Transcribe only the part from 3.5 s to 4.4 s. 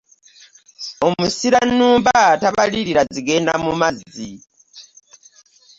mu mazzi.